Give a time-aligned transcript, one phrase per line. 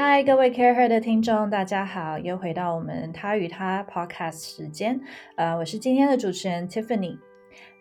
[0.00, 5.00] 嗨，各位 Care Her 的听众，大家好，又回到我们他与他 Podcast 时间。
[5.34, 7.18] 呃，我是今天的主持人 Tiffany。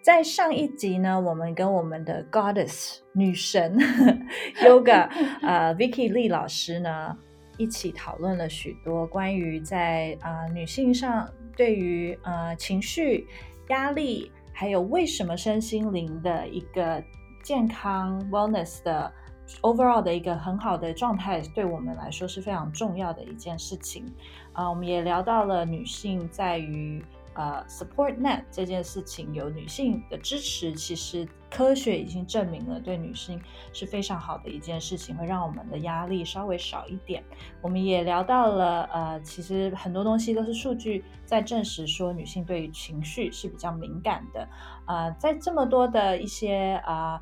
[0.02, 3.78] 在上一集呢，我们跟我们的 Goddess 女神
[4.66, 5.08] Yoga
[5.44, 7.16] 呃 Vicky Lee 老师呢
[7.56, 13.28] 一起讨论了许多关于在啊、女性上对于呃情绪、
[13.70, 17.00] 压力，还有为什么身心灵的一个
[17.44, 19.14] 健康 wellness 的
[19.62, 24.06] overall 的一个很好的状态，对我们来说是非常重要的一件事情。
[24.54, 33.40] 啊、我们也聊到了女性在于呃 support net 这件事情，有女性的支持，其实科学已经证明了对女性
[33.72, 37.24] 是非常好的一件事情，会让我们的压力稍微少一点。
[37.62, 44.48] 我们也聊到了呃，其实很多东西都是数据在证实说女性对于情绪是比较敏感的。
[44.86, 47.22] 啊，在这么多的一些啊。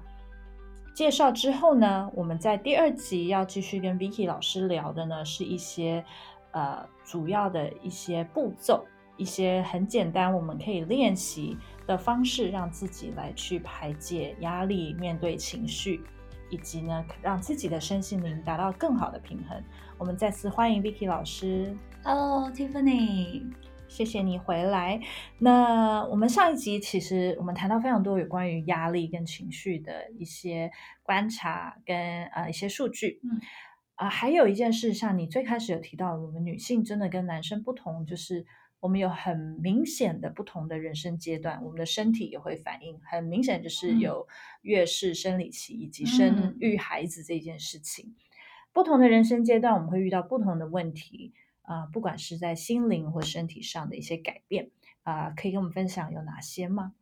[0.96, 6.02] 介绍之后呢，我们在第二集要继续跟 Vicky 老师聊的呢，是一些
[6.52, 8.86] 呃主要的一些步骤，
[9.18, 16.02] 一些很简单我们可以练习的方式，让自己来去排解压力、面对情绪，
[16.50, 19.62] 以及呢让自己的身心灵达到更好的平衡。
[19.98, 21.76] 我们再次欢迎 Vicky 老师。
[22.06, 23.44] Hello Tiffany，
[23.88, 25.00] 谢谢你回来。
[25.40, 30.72] 那我们上一集其实我们谈到非常多有关于压力跟情绪的一些
[31.04, 33.20] 观察跟呃一些数据。
[33.24, 33.40] 嗯
[33.96, 38.46] 啊、还有一件事，像你最开始有提到，我们女性真的跟男生不同，就是
[38.82, 44.28] 我们有很明显的不同的人生阶段，我们的身体也会反应，很明显就是嗯有
[44.64, 48.14] 月事、生理期以及生嗯育孩子这件事情。
[48.74, 51.34] 不同的人生阶段，我们会遇到不同的问题。
[51.66, 54.72] 啊、不管是在心灵或身体上的一些改变
[55.04, 56.94] 啊、可以跟我们分享有哪些吗？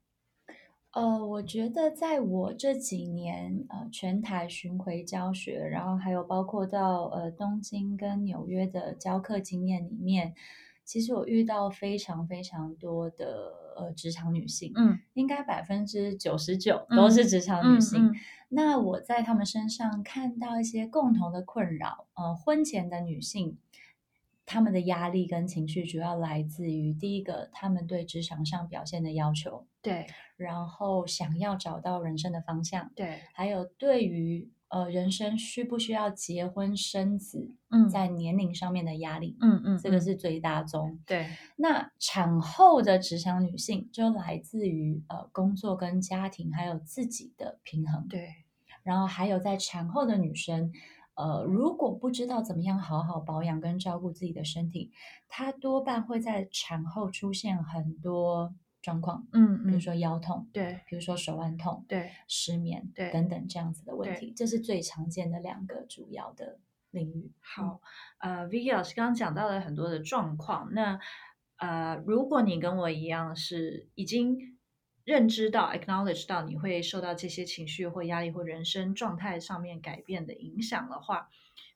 [0.92, 10.36] 呃，我觉得在我这几年呃全台巡回教学，然后还有包括到呃东京跟纽约的教课经验里面，
[10.84, 18.06] 其实我遇到非常非常多的呃职场女性，嗯应该百分之九十九嗯都是职场女性。
[18.06, 18.16] 嗯嗯
[18.50, 23.58] 那我在她们身上看到一些共同的困扰，呃，婚前的女性。
[24.46, 30.06] 她们的压力跟情绪主要来自于第一个，他们对职场上表现的要求，对。
[30.36, 37.90] 然后想要找到人生的方向，对，还有对于呃人生需不需要结婚生子，嗯。
[37.90, 41.00] 在年龄上面的压力，嗯嗯，这个嗯是最大宗。
[41.06, 41.30] 对。
[41.56, 48.28] 那产后的职场女性就来自于呃工作跟家庭还有自己的平衡，对。
[48.84, 50.72] 然后还有在产后的女生。
[51.16, 54.92] 呃，如果不知道怎么样好好保养跟照顾自己的身体，
[55.28, 66.60] 她多半会在产后出现很多状况，嗯嗯，比如说腰痛，对比如说手腕痛、对失眠对等等这样子的问题，这是最常见的两个主要的
[66.92, 67.32] 领域。
[67.40, 67.80] 好，
[68.18, 71.00] 呃，Vicky 老师刚刚讲到了很多的状况，那
[71.58, 74.53] 呃，如果你跟我一样是已经
[75.04, 81.30] 认知到、acknowledge 到你会受到这些情绪或压力或人生状态上面改变的影响的话，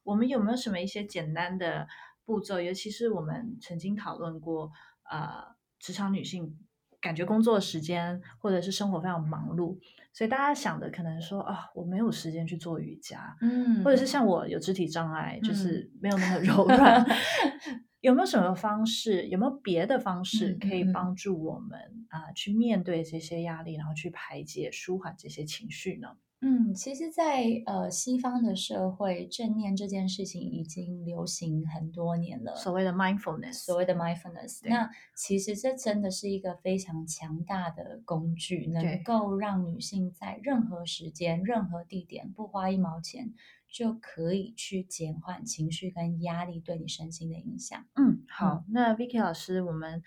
[0.04, 1.88] 我们有没有什么一些简单的
[2.26, 2.62] 步骤？
[2.62, 4.72] 尤其是我们曾经讨论过，
[5.10, 6.58] 呃，职场女性
[7.02, 9.78] 感觉工作时间或者是生活非常忙碌，
[10.14, 17.06] 所以大家想的可能说啊，我没有时间去做瑜伽，嗯或者是像我有肢体障碍，就嗯是没有那么柔软。
[18.02, 19.28] 有没有什么方式？
[19.28, 26.18] 有没有别的方式嗯可以帮助我们啊、去面对这些压力，然后去排解、舒缓这些情绪呢？
[26.40, 32.56] 嗯，其实在，呃西方的社会，正念这件事情已经流行很多年了。
[32.56, 43.34] 所谓的 mindfulness，所谓的 mindfulness，那其实这真的是一个非常强大的工具，能够让女性在任何时间、任何地点不花一毛钱，
[43.70, 47.86] 就可以去减缓情绪跟压力对你身心的影响。
[47.96, 50.02] 嗯，好，那 Vicky 老师，我们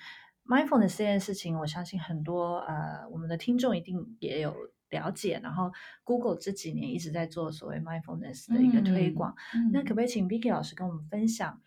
[0.44, 4.54] mindfulness 这件事情，我相信很多呃我们的听众一定也有
[4.88, 5.70] 了解，然后
[6.02, 9.34] Google 这几年一直在做所谓 mindfulness 的一个推广。
[9.54, 11.62] 嗯那可不可以请 Vicky 老师跟我们分享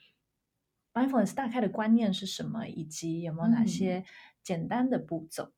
[0.94, 4.04] mindfulness 大概的观念是什么，以及有没有哪嗯些
[4.44, 5.51] 简单的步骤？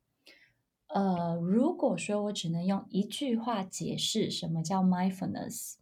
[0.88, 5.78] 呃，如果说我只能用一句话解释什么叫 mindfulness，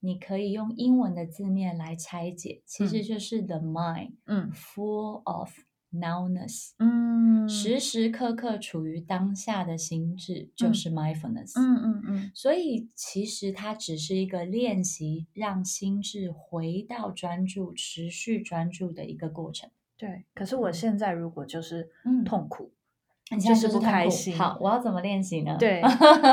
[0.00, 5.50] 你可以用英文的字面来拆解，其实嗯就是 the mind 嗯 full of
[5.92, 11.52] nowness，嗯时时刻刻处于当下的心智就嗯是 mindfulness。
[11.60, 19.68] 嗯嗯嗯所以其实它只是一个练习，让心智回到专注、持续专注的一个过程。
[19.96, 20.24] 对。
[20.34, 22.72] 可是我现在如果就是嗯痛苦，
[23.30, 25.56] 你现在就是不开心好，我要怎么练习呢？
[25.58, 25.80] 对，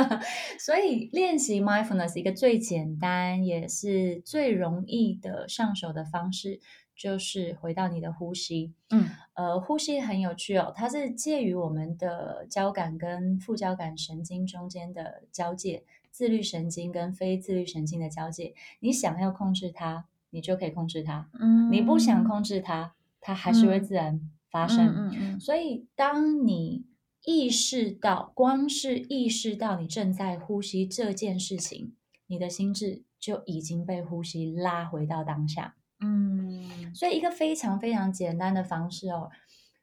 [0.59, 6.59] 所以练习 mindfulness 一个最简单也是最容易的上手的方式，
[6.95, 8.73] 就是回到你的呼吸。
[8.89, 18.55] 嗯呃，呼吸很有趣哦，它是介于我们的交感跟副交感神经中间的交界，自律神经跟非自律神经的交界。
[18.79, 24.19] 你想要控制它，你就可以控制它；嗯你不想控制它，它还是会嗯自然
[24.51, 24.87] 发嗯生。
[24.87, 26.85] 嗯嗯所以，当你
[27.25, 31.93] 意识到，光是意识到你正在呼吸这件事情，
[32.27, 35.75] 你的心智就已经被呼吸拉回到当下。
[35.99, 39.29] 嗯所以，一个非常非常简单的方式哦。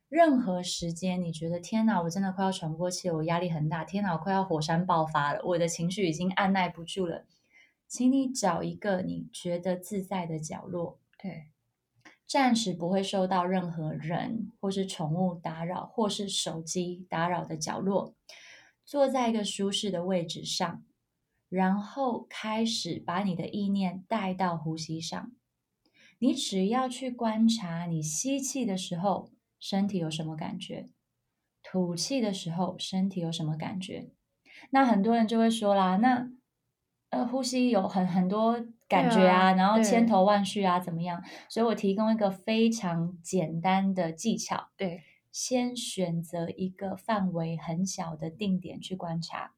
[0.09, 7.25] 任何时间，你觉得天哪，我真的快要喘不过气了，我压力很大，天哪，我快要火山爆发了，我的情绪已经按耐不住了，
[7.89, 11.47] 请你找一个你觉得自在的角落，对，
[12.27, 18.15] 暂时不会受到任何人或是宠物打扰，或是手机打扰的角落，
[18.85, 20.83] 坐在一个舒适的位置上，
[21.49, 25.33] 然后开始把你的意念带到呼吸上。
[26.19, 29.31] 你只要去观察你吸气的时候
[29.61, 30.89] 身体有什么感觉，
[31.63, 34.11] 吐气的时候身体有什么感觉。
[34.71, 36.31] 那很多人就会说啦，那
[37.11, 41.23] 呃呼吸有很很多感觉啊，啊然后千头万绪啊，怎么样？
[41.49, 45.03] 所以我提供一个非常简单的技巧，对，
[45.33, 49.53] 先选择一个范围很小的定点去观察。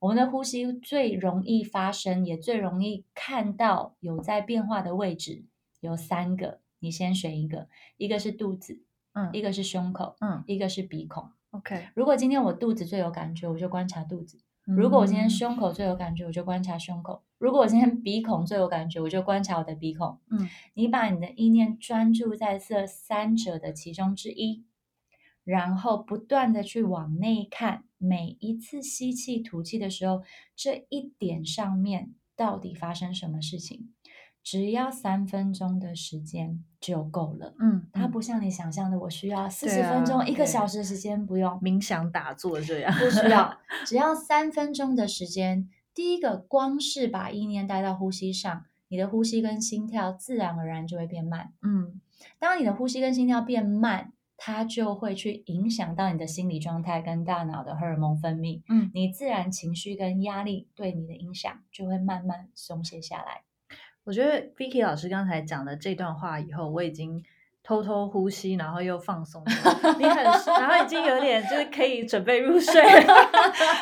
[0.00, 5.44] 我们的呼吸最容易发生，也最容易看到有在变化的位置
[5.80, 8.84] 有三个，你先选一个，一个是肚子，
[9.14, 11.28] 嗯一个是胸口，嗯一个是鼻孔。
[11.50, 11.88] ，OK。
[11.94, 14.38] 如果今天我肚子最有感觉，我就观察肚子；
[14.76, 20.18] 如果我今天嗯胸口最有感觉，我就观察胸口；如果我今天鼻孔最有感觉，我就观察我的鼻孔。
[20.30, 24.64] 嗯你把你的意念专注在这三者的其中之一，
[25.42, 30.22] 然后不断的去往内看，每一次吸气、吐气的时候，
[30.54, 33.94] 这一点上面到底发生什么事情？
[34.42, 37.54] 只要三分钟的时间就够了。
[37.58, 41.52] 嗯，嗯它不像你想象的，我需要四十分钟、一个小时的时间，不用。
[41.60, 45.68] 冥想打坐这样，不需要，只要三分钟的时间。
[45.94, 51.52] 第一个，光是把意念带到呼吸上，你的呼吸跟心跳自然而然就会变慢。
[51.62, 52.00] 嗯
[52.38, 63.42] 当你的呼吸跟心跳变慢，它就会去影响到你的心理状态跟大脑的荷尔蒙分泌，嗯，你自然情绪跟压力对你的影响就会慢慢松懈下来。
[64.08, 67.22] 我觉得 Vicky 老师刚才讲的这段话以后，我已经
[67.62, 69.50] 偷偷呼吸，然后又放松了。
[69.98, 73.14] 你很，然后已经有点就是可以准备入睡了。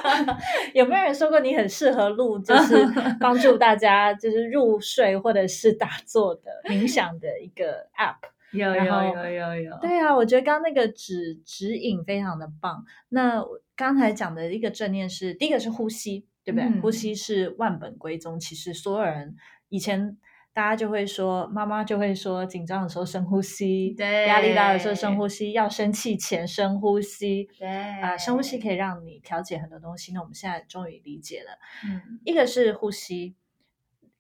[0.75, 2.85] 有没有人说过你很适合录，就是
[3.21, 8.17] 帮助大家就是入睡或者是打坐的冥想的一个 App？
[8.51, 12.85] 有有有有有，对啊，我觉得刚刚那个指指引非常的棒。
[13.11, 16.65] 那我刚才讲的一个正念是，第一个是呼吸，对不对？
[16.65, 18.39] 嗯呼吸是万本归宗。
[18.39, 19.35] 其实所有人
[19.69, 20.17] 以前
[20.55, 27.49] 大家就会说，妈妈就会说，紧张的时候深呼吸，对压力大的时候深呼吸，要生气前深呼吸。
[27.59, 30.13] 对啊、深呼吸可以让你调节很多东西。
[30.13, 33.35] 那我们现在终于理解了，嗯一个是呼吸，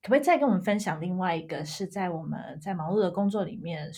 [0.02, 3.90] 可不可以再跟我们分享另外一个是在我们在忙碌的工作里面，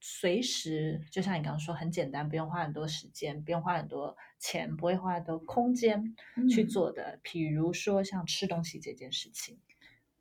[0.00, 6.02] 随时就像你刚刚说，很简单，不用花很多时间，不用花很多钱，不会花很多空间
[6.48, 9.58] 去嗯做的，比如说像吃东西这件事情。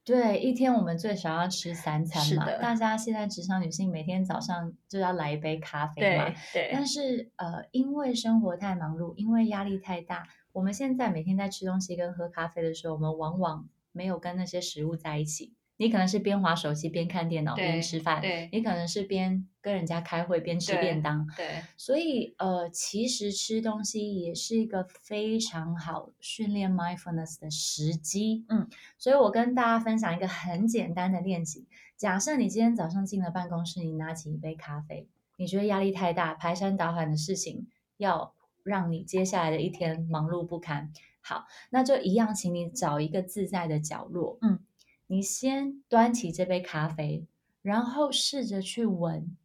[0.04, 2.46] 对，一天我们最少要吃三餐嘛。
[2.58, 6.34] 大家现在职场女性每天早上就要来一杯咖啡嘛。
[6.52, 15.54] 对但是呃，因为生活太忙碌，因为压力太大，我们现在每天在吃东西跟喝咖啡的时候，我们往往没有跟那些食物在一起。
[15.80, 28.44] 你可能是边划手机边看电脑对边吃饭，对你可能是边跟人家开会边吃便当，对，所以，呃，其实吃东西也是一个非常好训练 mindfulness 的时机。
[28.50, 28.68] 嗯，
[28.98, 31.66] 所以我跟大家分享一个很简单的练习。
[31.96, 35.08] 假设你今天早上进了办公室，你拿起一杯咖啡，
[35.38, 38.34] 你觉得压力太大，排山倒海的事情要
[38.64, 40.92] 让你接下来的一天忙碌不堪。
[41.22, 44.38] 好，那就一样，请你找一个自在的角落。
[44.42, 44.60] 嗯，
[45.12, 47.26] 你先端起这杯咖啡，
[47.64, 49.36] 然后试着去闻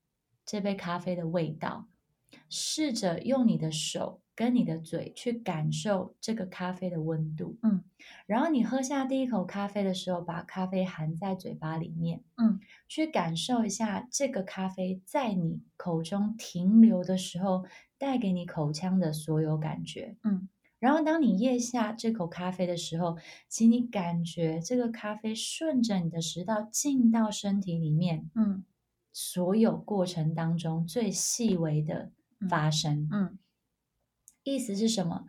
[0.44, 1.88] 这杯咖啡的味道，
[2.50, 7.56] 试着用你的手跟你的嘴去感受这个咖啡的温度。
[7.62, 7.83] 嗯，
[8.26, 12.23] 然后你喝下第一口咖啡的时候，把咖啡含在嘴巴里面。
[12.37, 17.64] 嗯，去感受一下这个咖啡在你口中停留的时候，
[17.97, 20.14] 带给你口腔的所有感觉。
[20.25, 20.47] 嗯。
[20.85, 23.17] 然后，当你咽下这口咖啡的时候，
[23.49, 28.62] 请你感觉这个咖啡顺着你的食道进到身体里面，嗯
[29.11, 32.11] 所有过程当中最细微的
[32.50, 33.09] 发生。
[33.11, 33.38] 嗯
[34.43, 35.25] 意思是什么？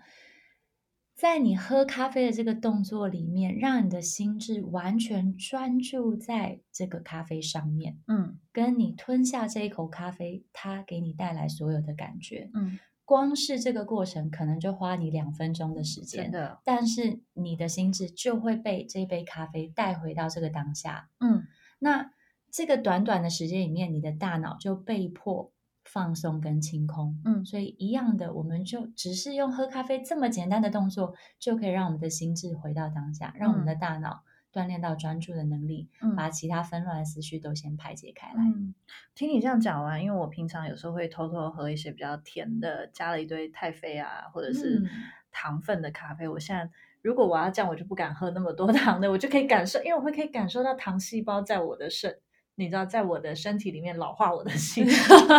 [1.16, 12.50] 在你喝咖啡的这个动作里面，让你的心智完全专注在这个咖啡上面，嗯跟你吞下这一口咖啡，它给你带来所有的感觉。
[12.54, 21.10] 嗯，光是这个过程，可能就花你两分钟的时间，真的，但是你的心智就会被这杯咖啡带回到这个当下。
[21.20, 21.44] 嗯
[21.80, 22.12] 那
[22.52, 25.52] 这个短短的时间里面，你的大脑就被迫
[25.84, 27.22] 放松跟清空。
[27.26, 34.24] 嗯所以一样的，我们就只是用喝咖啡这么简单的动作，就可以让我们的心智回到当下，让我们的大脑
[34.56, 38.36] 锻炼到专注的能力，嗯把其他纷乱的思绪都先排解开来。
[38.36, 38.74] 嗯，
[39.14, 44.88] 听你这样讲完，因为我平常有时候会偷偷喝一些比较甜的，加了一堆太妃啊，或者是嗯
[45.30, 46.26] 糖分的咖啡。
[46.26, 46.70] 我现在
[47.02, 52.18] 如果我要这样，我就不敢喝那么多 糖的，我就可以感受，因为我会可以感受到糖细胞在我的身，
[52.56, 54.86] 你知道，在我的身体里面老化我的心。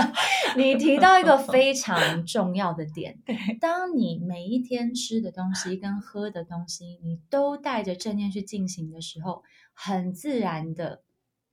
[0.57, 9.43] 你提到一个非常 重要的点，对，当你每一天吃的东西跟喝的东西，你都带着正念去进行的时候，
[9.73, 11.03] 很自然的，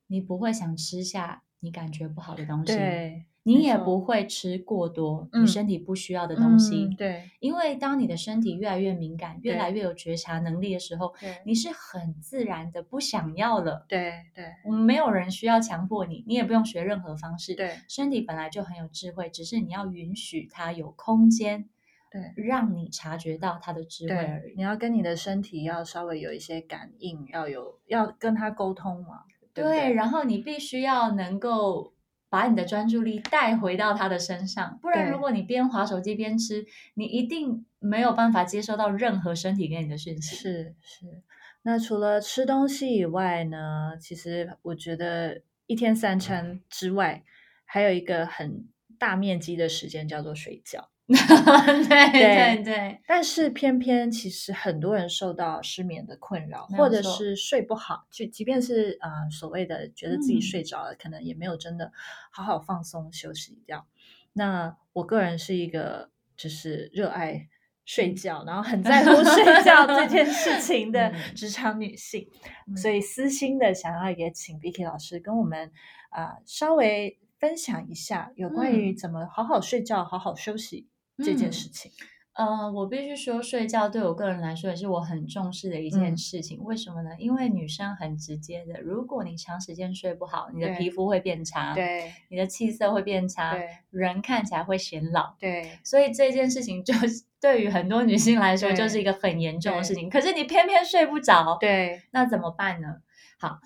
[0.08, 6.86] 你不会想吃下你感觉不好的东西，对，你也不会吃过多嗯你身体不需要的东西。
[6.86, 13.86] 嗯对因为当你的身体越来越敏感，越来越有觉察能力的时候，对你是很自然的不想要了。
[13.90, 17.54] 对对我们没有人需要强迫你，你也不用学任何方式。
[17.56, 21.68] 对身体本来就很有智慧，只是你要允许它有空间，
[22.10, 24.56] 对让你察觉到它的智慧而，已。
[24.56, 29.24] 你要跟你的身体要稍微有一些感应，要有要跟他沟通嘛，
[29.54, 29.94] 对？
[29.94, 31.93] 然后你必须要能够
[32.34, 40.36] 把你的专注力带回到他的身上，不然如果你边划手机边吃，你一定没有办法接收到任何身体给你的讯息。
[40.36, 41.22] 是是，
[41.62, 47.24] 那除了吃东西以外呢，其实我觉得一天三餐之外，
[47.66, 50.90] 还有一个很大面积的时间叫做睡觉。
[51.14, 52.56] 对 对。
[52.56, 60.42] 对对，但是偏偏其实很多人受到失眠的困扰，或者是睡不好，就即便是呃所谓的觉得自己嗯。
[60.42, 61.92] 睡着了，可能也没有真的
[62.32, 63.86] 好好放松休息掉。
[64.34, 67.48] 那我个人是一个就是热爱
[67.86, 71.36] 睡觉，然后很在乎睡觉这件事情的 嗯。
[71.36, 72.28] 职场女性，
[72.68, 72.76] 嗯。
[72.76, 75.72] 所以私心的想要也请 Vicky 老师跟我们
[76.10, 78.96] 啊、呃稍微分享一下有关于嗯。
[78.96, 81.92] 怎么好好睡觉、好好休息这件嗯事情。
[82.36, 86.64] 呃，我必须说，睡觉对我个人来说也是我很重视的一件嗯事情。
[86.64, 87.12] 为什么呢？
[87.20, 95.36] 因为女生很直接的，如果你长时间睡不好，你的皮肤会变差，，对你的气色会变差，对人看起来会显老。
[95.38, 100.10] 对所以这件事情就是 对于很多女性来说，就是一个很严重的事情。
[100.10, 102.96] 可是你偏偏睡不着，对，那怎么办呢？
[103.38, 103.60] 好，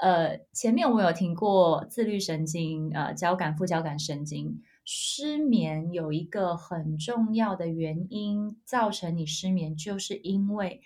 [0.00, 10.80] 呃，前面我有听过自律神经、呃交感、副交感神经失眠有一个很重要的原因，造成你失眠，就是因为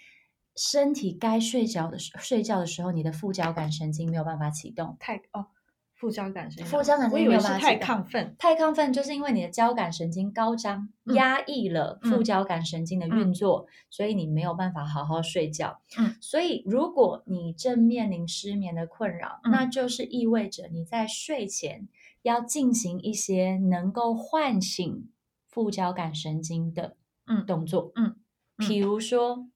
[0.54, 4.96] 身体该睡觉的时睡觉的时候，你的副交感神经没有办法启动。
[5.00, 5.46] 太哦，
[5.94, 8.36] 副交感神经，副交感神经没有办法启动亢奋。
[8.38, 15.80] 太亢奋就是因为你的交感神经高张，嗯压抑了副交感神经的运嗯作，所以你没有办法好好睡觉。
[15.98, 21.88] 嗯，所以如果你正面临失眠的困扰，嗯那就是意味着你在睡前
[22.26, 25.09] 要进行一些能够唤醒
[25.49, 27.92] 副交感神经的嗯动作。
[27.95, 28.16] 嗯
[28.59, 29.49] 嗯比如说，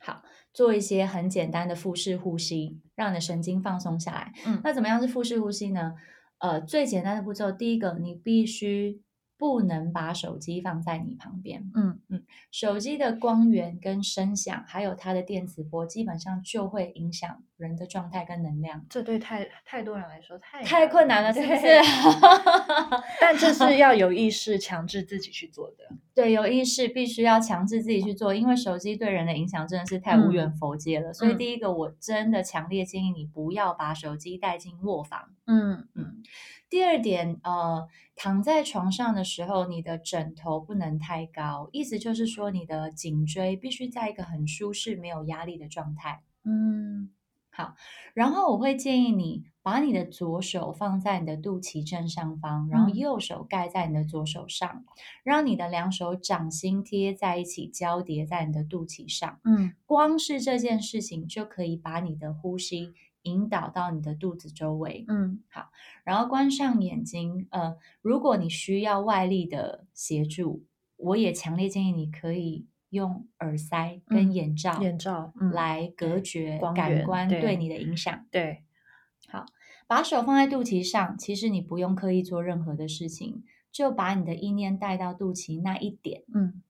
[0.00, 0.22] 好。
[0.52, 4.32] 做一些很简单的腹式呼吸，让你的神经放松下来。
[4.44, 5.94] 嗯那怎么样是腹式呼吸呢？
[6.38, 9.00] 呃，最简单的步骤，第一个，你必须
[9.40, 11.70] 不能把手机放在你旁边。
[11.74, 18.84] 嗯嗯手机的光源跟声响，还有它的电磁波，基本上就会影响人的状态跟能量。
[18.90, 21.66] 这对太太多人来说太太困难了，是不是？
[23.18, 25.96] 但这是要有意识强制自己去做的。
[26.14, 31.14] 对，有意识必须要强制自己去做，因为手机对人的影响真的是太无远佛界了。
[31.14, 35.30] 所以嗯第一个，我真的强烈建议你不要把手机带进卧房。
[35.46, 36.22] 嗯嗯，
[36.70, 46.22] 第二点，呃，躺在床上的时候，你的枕头不能太高，意思就是说，你的颈椎必须在一个很舒适、没有压力的状态。
[46.44, 47.10] 嗯
[47.52, 47.74] 好
[48.14, 54.84] 然后我会建议你把你的左手放在你的肚脐正上方，然后嗯右手盖在你的左手上，
[55.24, 59.40] 让你的两手掌心贴在一起，交叠在你的肚脐上。
[59.44, 65.04] 嗯光是这件事情就可以把你的呼吸引导到你的肚子周围。
[65.08, 65.70] 嗯好
[66.04, 67.46] 然后关上眼睛。
[67.50, 70.64] 呃，如果你需要外力的协助，
[70.96, 78.26] 我也强烈建议你可以用耳塞跟嗯眼罩、眼罩嗯来隔对绝感官对对你的影响。
[78.30, 78.64] 对
[79.86, 86.62] 把手放在肚脐上，其实你不用刻意做任何的事情，就把你的意念带到肚脐那一点，嗯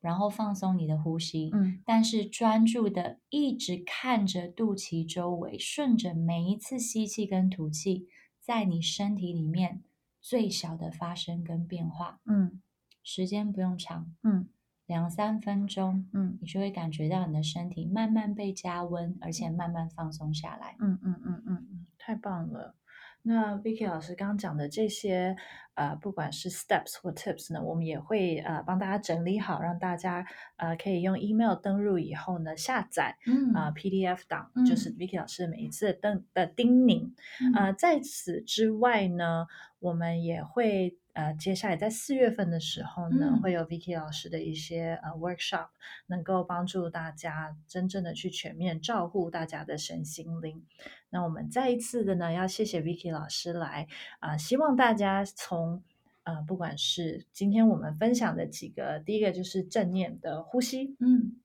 [0.00, 8.08] 然后放松你的呼吸，嗯但是专注的一直看着肚脐周围，顺着每一次吸气跟吐气，
[8.40, 9.82] 在你身体里面
[10.20, 12.60] 最小的发生跟变化，嗯
[13.02, 14.48] 时间不用长，嗯
[14.86, 20.76] 两三分钟，嗯你就会感觉到你的身体慢慢被加温，而且慢慢放松下来。
[20.80, 22.74] 嗯嗯嗯嗯嗯，太棒了。
[23.22, 25.36] 那 Vicky 老师刚刚讲的这些，
[25.80, 33.54] 呃，不管是 steps 或 tips 呢，我们也会呃帮大家整理好，让大家呃可以用 email 登入以后呢下载嗯。
[33.54, 37.10] 啊、PDF 档，嗯就是 Vicky 老师每一次的登的叮咛。
[37.56, 39.46] 呃，在此之外呢，
[39.78, 45.68] 我们也会呃，接下来在四月份的时候呢，嗯会有 Vicky 老师的一些呃 workshop，
[46.06, 50.64] 能够帮助大家真正的去全面照顾大家的身心灵。
[51.10, 53.86] 那我们再一次的呢，要谢谢 Vicky 老师来
[54.20, 55.82] 啊、希望大家从
[56.22, 61.36] 呃，不管是今天我们分享的几个，第一个就是正念的呼吸，嗯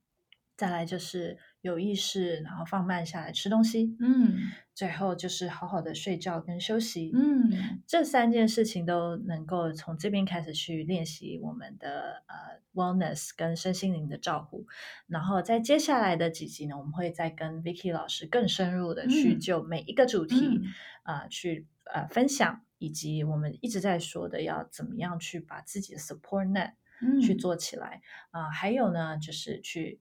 [0.55, 4.35] 再来就是有意识，然后放慢下来吃东西，嗯。
[4.75, 7.11] 最后就是好好的睡觉跟休息。
[7.15, 7.81] 嗯。
[7.87, 14.67] 这三件事情都能够从这边开始去练习我们的呃 wellness 跟身心灵的照顾，
[15.07, 20.63] 然后在接下来的几集呢，我们会再跟 Vicky 老师更深入的去嗯就每一个主题嗯。
[21.01, 27.19] 啊、呃去呃分享，以及我们一直在说的要怎么样去把自己的 support net 嗯。
[27.21, 28.01] 去做起来。
[28.29, 29.99] 啊、还有呢就是去。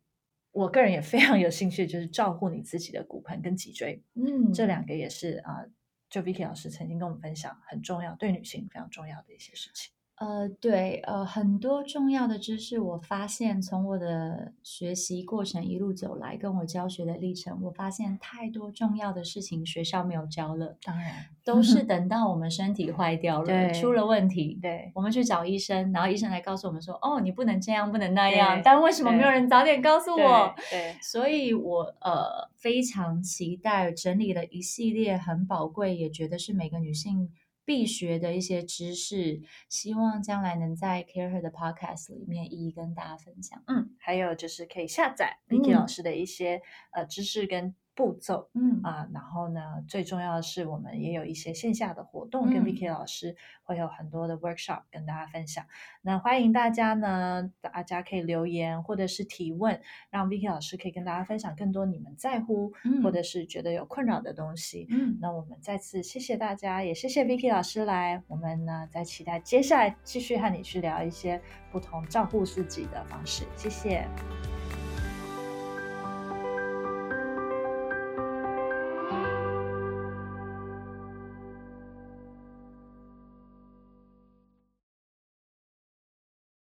[0.54, 5.70] 我个人也非常有兴趣，就是照顾你自己的骨盆跟脊椎，嗯这两个也是啊、呃
[6.08, 9.92] 就 Vicky 老师曾经跟我们分享很重要，对女性非常重要的一些事情。
[10.16, 30.54] 呃，对，呃，很多重要的知识，我发现从我的学习过程一路走来，跟我教学的历程，我发现太多重要的事情学校没有教了，当然，都是 等到我们身体坏掉了，对出了问题，对我们去找医生，然后医生来告诉我们说，哦，你不能这样，不能那样，但为什么没有人早点告诉我？
[30.70, 37.28] 对所以我呃非常期待整理了一系列很宝贵，也觉得是每个女性
[37.64, 43.62] 必学的一些知识，希望将来能在 Care Her 的 Podcast 里面一一跟大家分享。
[43.66, 46.60] 嗯，还有就是可以下载 Vicky 老嗯师的一些、
[46.92, 48.48] 呃知识跟步骤。
[48.54, 55.64] 嗯啊，然后呢，最重要的是，我们也有一些线下的活动，跟嗯 Vicky 老师会有很多的 workshop 跟大家分享。
[56.02, 59.80] 那欢迎大家呢，大家可以留言或者是提问，
[60.10, 64.86] 让 Vicky 老师可以跟大家分享更多你们在乎、嗯或者是觉得有困扰的东西。
[64.90, 68.22] 嗯，那我们再次谢谢大家，也谢谢 Vicky 老师来。
[68.26, 73.44] 我们呢，在期待接下来继续和你去聊一些不同照顾自己的方式。
[73.56, 74.08] 谢谢。